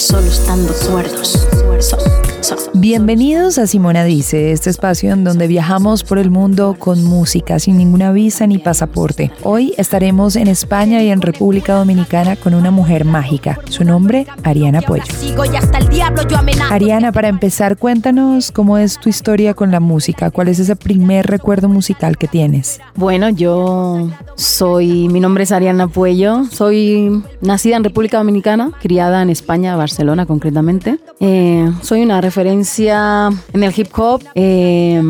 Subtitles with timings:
[0.00, 1.46] Solo estando cuerdos.
[2.72, 7.76] Bienvenidos a Simona Dice, este espacio en donde viajamos por el mundo con música, sin
[7.76, 9.30] ninguna visa ni pasaporte.
[9.42, 13.60] Hoy estaremos en España y en República Dominicana con una mujer mágica.
[13.68, 15.04] Su nombre, Ariana Puello.
[16.70, 20.30] Ariana, para empezar, cuéntanos cómo es tu historia con la música.
[20.30, 22.80] ¿Cuál es ese primer recuerdo musical que tienes?
[22.94, 29.28] Bueno, yo soy, mi nombre es Ariana Puello, soy nacida en República Dominicana, criada en
[29.28, 29.89] España, Barcelona
[30.26, 30.98] concretamente.
[31.20, 35.02] Eh, soy una referencia en el hip hop, eh,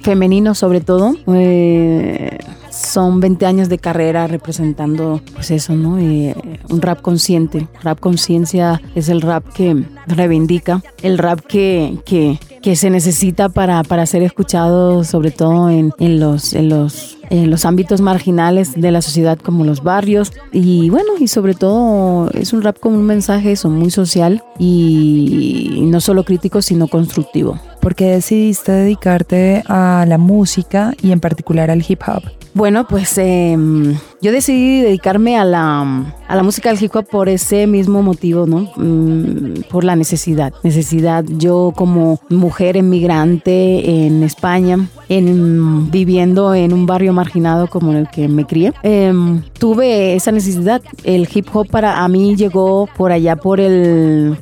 [0.00, 1.14] femenino sobre todo.
[1.28, 2.38] Eh,
[2.76, 5.94] son 20 años de carrera representando, pues eso, ¿no?
[5.94, 7.68] un rap consciente.
[7.82, 13.82] Rap conciencia es el rap que reivindica, el rap que, que, que se necesita para,
[13.82, 18.92] para ser escuchado, sobre todo en, en los, en los en los ámbitos marginales de
[18.92, 23.02] la sociedad como los barrios y bueno y sobre todo es un rap con un
[23.02, 27.58] mensaje eso muy social y no solo crítico sino constructivo.
[27.80, 32.22] ¿Por qué decidiste dedicarte a la música y en particular al hip hop?
[32.56, 35.82] Bueno, pues em, yo decidí dedicarme a la,
[36.26, 38.70] a la música del hip hop por ese mismo motivo, ¿no?
[38.76, 40.54] Mm, por la necesidad.
[40.62, 41.22] Necesidad.
[41.28, 48.26] Yo como mujer emigrante en España, en, viviendo en un barrio marginado como el que
[48.26, 50.80] me crié, em, tuve esa necesidad.
[51.04, 54.38] El hip hop para a mí llegó por allá por el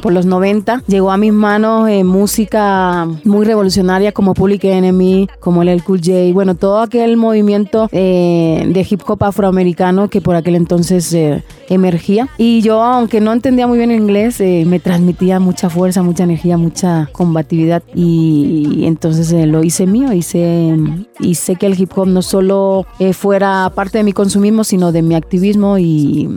[0.00, 5.62] por los 90, llegó a mis manos eh, música muy revolucionaria como Public Enemy, como
[5.62, 10.54] el Cool J, bueno, todo aquel movimiento eh, de hip hop afroamericano que por aquel
[10.54, 12.28] entonces eh, emergía.
[12.38, 17.08] Y yo, aunque no entendía muy bien inglés, me transmitía mucha fuerza, mucha energía, mucha
[17.12, 20.76] combatividad y, entonces lo hice mío, hice,
[21.20, 25.14] hice que el hip hop no solo fuera parte de mi consumismo, sino de mi
[25.14, 26.28] activismo y,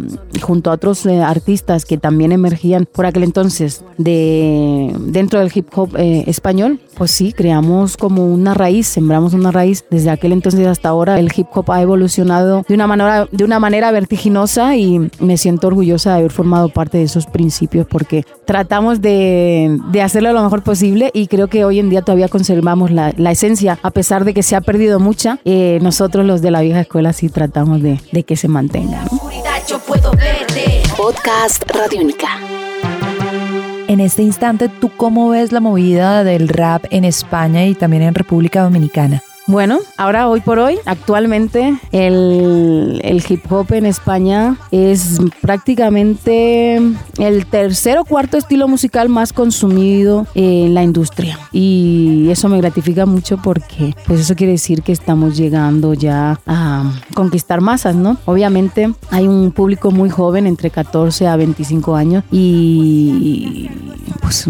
[0.41, 5.95] junto a otros artistas que también emergían por aquel entonces de dentro del hip hop
[5.97, 11.19] español, pues sí, creamos como una raíz, sembramos una raíz desde aquel entonces hasta ahora.
[11.19, 15.67] El hip hop ha evolucionado de una manera, de una manera vertiginosa y me siento
[15.67, 20.63] orgullosa de haber formado parte de esos principios porque tratamos de, de hacerlo lo mejor
[20.63, 24.33] posible y creo que hoy en día todavía conservamos la, la esencia, a pesar de
[24.33, 25.39] que se ha perdido mucha.
[25.45, 29.03] Eh, nosotros los de la vieja escuela sí tratamos de, de que se mantenga.
[30.97, 32.27] Podcast Radiónica.
[33.87, 38.13] En este instante, ¿tú cómo ves la movida del rap en España y también en
[38.13, 39.23] República Dominicana?
[39.49, 46.75] Bueno, ahora hoy por hoy, actualmente el, hip hop en España es prácticamente
[47.17, 51.39] el tercer o cuarto estilo musical más consumido en la industria.
[51.51, 56.83] Y eso me gratifica mucho porque pues eso quiere decir que estamos llegando ya a
[57.15, 58.17] conquistar masas, ¿no?
[58.25, 63.67] Obviamente hay un público muy joven, entre 14 a 25 años, y
[64.21, 64.47] pues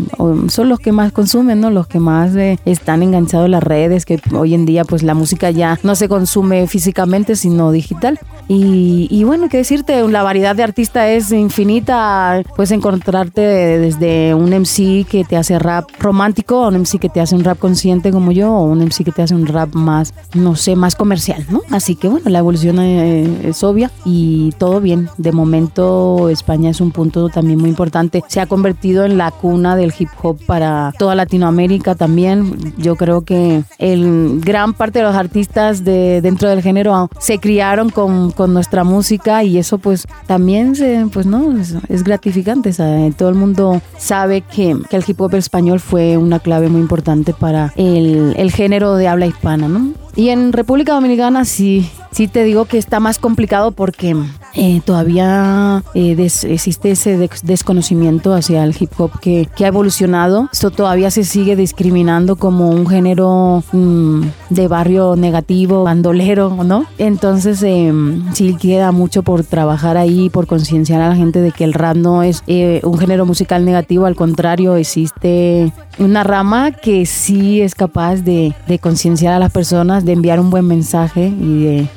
[0.50, 1.70] son los que más consumen, ¿no?
[1.70, 5.14] Los que más eh, están enganchados en las redes, que hoy en día pues la
[5.14, 8.20] música ya no se consume físicamente, sino digital.
[8.52, 12.42] Y, bueno, qué decirte, la variedad de artistas es infinita.
[12.56, 17.36] Puedes encontrarte desde un MC que te hace rap romántico, un MC que te hace
[17.36, 20.56] un rap consciente como yo, o un MC que te hace un rap más, no
[20.56, 21.62] sé, más comercial, ¿no?
[21.70, 25.10] Así que bueno, la evolución eh, es obvia y todo bien.
[25.18, 28.24] De momento España es un punto también muy importante.
[28.30, 32.74] Se ha convertido en la cuna del hip hop para toda Latinoamérica también.
[32.78, 37.90] Yo creo que el gran parte de los artistas de dentro del género se criaron
[37.90, 40.74] con, con nuestra música y eso pues también
[41.12, 42.72] pues no es, gratificante
[43.18, 47.34] todo el mundo sabe que, que, el hip hop español fue una clave muy importante
[47.34, 49.92] para el, el género de habla hispana ¿no?
[50.16, 54.16] y en República Dominicana sí sí te digo que está más complicado porque
[54.56, 60.50] eh, todavía eh, existe ese desconocimiento hacia el hip hop que, que, ha evolucionado.
[60.52, 66.86] Esto todavía se sigue discriminando como un género mm, de barrio negativo, bandolero, ¿no?
[66.98, 67.94] Entonces eh,
[68.34, 71.96] sí queda mucho por trabajar ahí, por concienciar a la gente de que el rap
[71.96, 72.44] no es
[72.84, 79.34] un género musical negativo, al contrario, existe una rama que sí es capaz de, concienciar
[79.34, 81.31] a las personas, de enviar un buen mensaje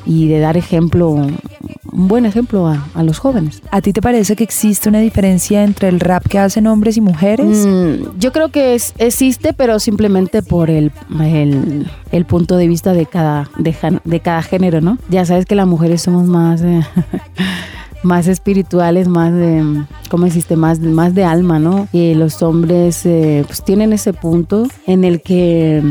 [0.07, 1.17] y de dar ejemplo,
[1.93, 3.63] un buen ejemplo a, a, los jóvenes.
[3.71, 7.01] ¿A ti te parece que existe una diferencia entre el rap que hacen hombres y
[7.01, 7.67] mujeres?
[7.67, 10.91] Mm, yo creo que es, existe, pero simplemente por el,
[11.21, 14.99] el, el, punto de vista de cada, de, de, cada género, ¿no?
[15.09, 16.63] Ya sabes que las mujeres somos más...
[16.63, 16.81] Eh,
[18.03, 20.57] más espirituales, más de, ¿cómo existe?
[20.57, 21.87] Más, más de alma, ¿no?
[21.93, 25.83] Y los hombres eh, pues tienen ese punto en el que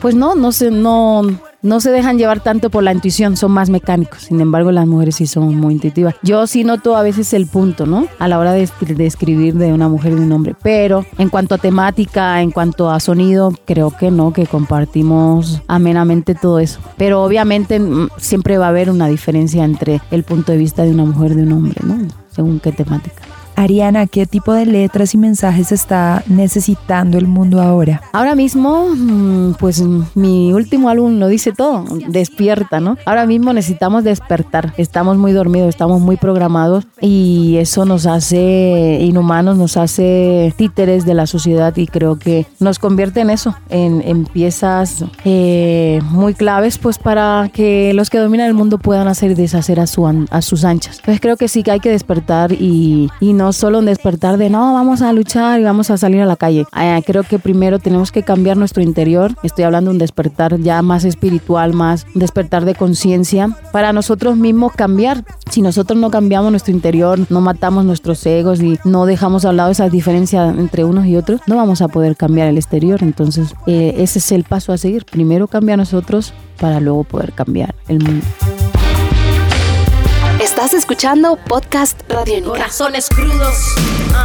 [0.00, 1.22] pues no, no sé, no,
[1.62, 4.22] no se dejan llevar tanto por la intuición, son más mecánicos.
[4.22, 6.14] Sin embargo, las mujeres sí son muy intuitivas.
[6.22, 8.06] Yo sí noto a veces el punto, ¿no?
[8.18, 8.68] A la hora de,
[9.04, 10.54] escribir de una mujer y de un hombre.
[10.62, 16.34] Pero en cuanto a temática, en cuanto a sonido, creo que no, que compartimos amenamente
[16.34, 16.80] todo eso.
[16.96, 20.92] Pero obviamente mm, siempre va a haber una diferencia entre el punto de vista de
[20.92, 21.98] una mujer y de un hombre, ¿no?
[22.30, 23.27] Según qué temática.
[23.58, 28.02] Ariana, ¿qué tipo de letras y mensajes está necesitando el mundo ahora?
[28.12, 29.82] Ahora mismo, mm, pues
[30.14, 32.96] mi último álbum lo dice todo, despierta, ¿no?
[33.04, 39.58] Ahora mismo necesitamos despertar, estamos muy dormidos, estamos muy programados y eso nos hace inhumanos,
[39.58, 45.04] nos hace títeres de la sociedad y creo que nos convierte en eso, en, piezas
[45.24, 49.80] eh, muy claves pues para que los que dominan el mundo puedan hacer y deshacer
[49.80, 50.98] a, su, a sus anchas.
[50.98, 54.74] Entonces creo que sí que hay que despertar y no solo un despertar de no,
[54.74, 56.66] vamos a luchar y vamos a salir a la calle.
[56.72, 59.34] Ah, creo que primero tenemos que cambiar nuestro interior.
[59.42, 64.72] Estoy hablando de un despertar ya más espiritual, más despertar de conciencia para nosotros mismos
[64.72, 65.24] cambiar.
[65.50, 69.56] Si nosotros no cambiamos nuestro interior, no matamos nuestros egos y no dejamos a un
[69.56, 73.02] lado esa diferencia entre unos y otros, no vamos a poder cambiar el exterior.
[73.02, 75.04] Entonces, eh, ese es el paso a seguir.
[75.04, 78.24] Primero cambia nosotros para luego poder cambiar el mundo.
[80.58, 83.76] Estás escuchando Podcast Radio Corazones crudos.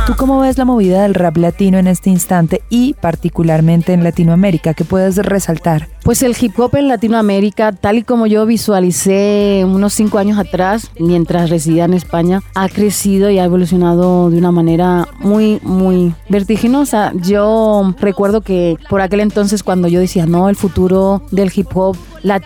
[0.07, 4.73] ¿Tú cómo ves la movida del rap latino en este instante y particularmente en Latinoamérica?
[4.73, 5.89] ¿Qué puedes resaltar?
[6.03, 10.91] Pues el hip hop en Latinoamérica, tal y como yo visualicé unos cinco años atrás,
[10.99, 17.13] mientras residía en España, ha crecido y ha evolucionado de una manera muy, muy vertiginosa.
[17.15, 21.95] Yo recuerdo que por aquel entonces cuando yo decía, no, el futuro del hip hop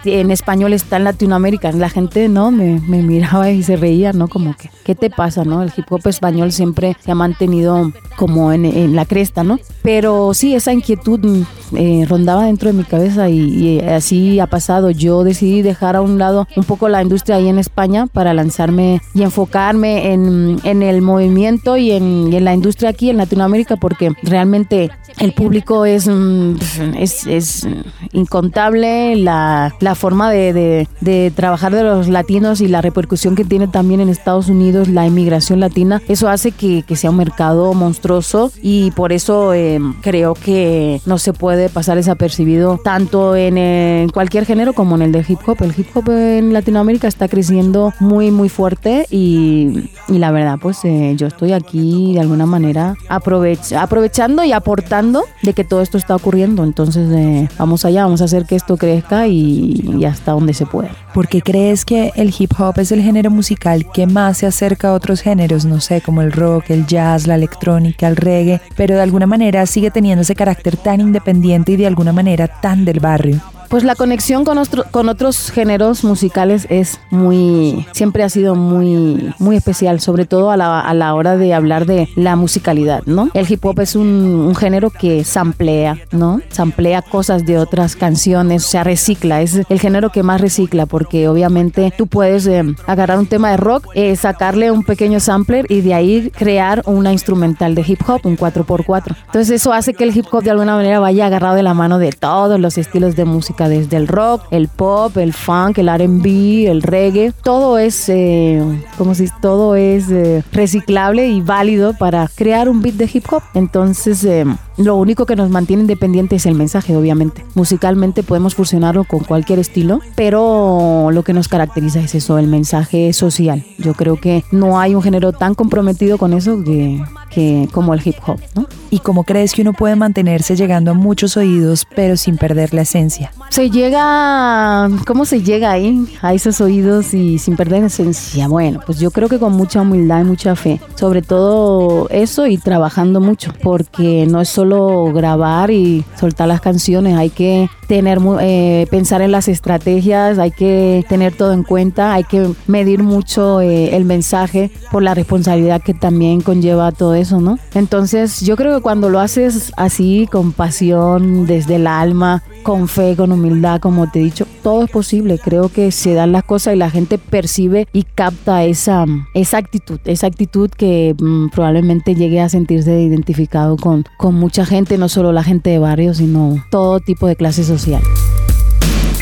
[0.06, 1.71] en español está en Latinoamérica.
[1.71, 4.27] La gente no me, miraba y se reía, ¿no?
[4.27, 5.62] Como que, ¿qué te pasa, no?
[5.62, 9.59] El hip hop español siempre se ha mantenido como en, la cresta, ¿no?
[9.83, 11.44] Pero sí, esa inquietud
[11.75, 13.46] eh, rondaba dentro de mi cabeza y,
[13.88, 14.91] así ha pasado.
[14.91, 19.01] Yo decidí dejar a un lado un poco la industria ahí en España para lanzarme
[19.13, 25.33] y enfocarme en, el movimiento y en, la industria aquí en Latinoamérica porque realmente el
[25.33, 26.55] público es, mm,
[26.97, 27.67] es, es
[28.11, 29.47] incontable, la
[29.79, 30.88] la, forma de,
[31.35, 35.59] trabajar de los latinos y la repercusión que tiene también en Estados Unidos la inmigración
[35.59, 41.19] latina, eso hace que, sea un mercado monstruoso y por eso eh, creo que no
[41.19, 45.57] se puede pasar desapercibido tanto en, cualquier género como en el de hip hop.
[45.61, 51.13] El hip hop en Latinoamérica está creciendo muy muy fuerte y, la verdad pues eh,
[51.17, 56.63] yo estoy aquí de alguna manera aprovechando y aportando de que todo esto está ocurriendo.
[56.63, 60.65] Entonces eh, vamos allá, vamos a hacer que esto crezca y, y, hasta donde se
[60.65, 60.91] pueda.
[61.17, 64.89] ¿Por qué crees que el hip hop es el género musical que más se acerca
[64.89, 68.93] a otros géneros, no sé, como el rock, el jazz, la electrónica, el reggae, pero
[68.93, 72.99] de alguna manera sigue teniendo ese carácter tan independiente y de alguna manera tan del
[72.99, 73.41] barrio?
[73.69, 74.57] Pues la conexión con,
[74.91, 80.57] con otros géneros musicales es muy, siempre ha sido muy, muy especial, sobre todo a
[80.57, 83.29] la, a la hora de hablar de la musicalidad, ¿no?
[83.33, 86.41] El hip hop es un, un, género que samplea, ¿no?
[86.49, 91.27] Samplea cosas de otras canciones, o sea, recicla, es el género que más recicla, porque
[91.27, 95.81] obviamente tú puedes eh, agarrar un tema de rock, eh, sacarle un pequeño sampler y
[95.81, 99.15] de ahí crear una instrumental de hip hop, un 4x4.
[99.25, 101.99] Entonces eso hace que el hip hop de alguna manera vaya agarrado de la mano
[101.99, 106.69] de todos los estilos de música desde el rock, el pop, el funk, el RB,
[106.69, 107.33] el reggae.
[107.44, 108.61] Todo es, eh,
[108.97, 113.42] como si todo es eh, reciclable y válido para crear un beat de hip hop.
[113.54, 114.45] Entonces, eh,
[114.78, 117.44] lo único que nos mantiene independiente es el mensaje, obviamente.
[117.56, 123.11] Musicalmente podemos fusionarlo con cualquier estilo, pero lo que nos caracteriza es eso, el mensaje
[123.14, 123.66] social.
[123.80, 127.02] Yo creo que no hay un género tan comprometido con eso que,
[127.37, 128.65] que como el hip hop, ¿no?
[128.89, 132.81] ¿Y cómo crees que uno puede mantenerse llegando a muchos oídos pero sin perder la
[132.81, 133.31] esencia?
[133.49, 138.47] Se llega, ¿cómo se llega ahí a esos oídos y sin perder la esencia?
[138.47, 142.57] Bueno, pues yo creo que con mucha humildad y mucha fe, sobre todo eso y
[142.57, 148.87] trabajando mucho, porque no es solo grabar y soltar las canciones, hay que tener, eh,
[148.89, 153.95] pensar en las estrategias, hay que tener todo en cuenta, hay que medir mucho eh,
[153.95, 157.57] el mensaje por la responsabilidad que también conlleva todo eso, ¿no?
[157.73, 163.15] Entonces yo creo que cuando lo haces así, con pasión, desde el alma, con fe,
[163.15, 165.39] con humildad, como te he dicho, todo es posible.
[165.39, 169.99] Creo que se dan las cosas y la gente percibe y capta esa, esa actitud,
[170.06, 175.31] esa actitud que mm, probablemente llegue a sentirse identificado con, con mucha gente, no solo
[175.31, 177.63] la gente de barrio, sino todo tipo de clase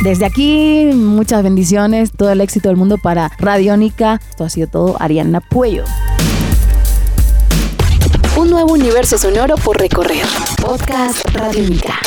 [0.04, 4.22] Desde aquí, muchas bendiciones, todo el éxito del mundo para Radiónica.
[4.30, 5.84] Esto ha sido todo, Ariana Puello.
[8.38, 10.26] Un nuevo universo sonoro por recorrer.
[10.62, 12.00] Podcast Radiónica.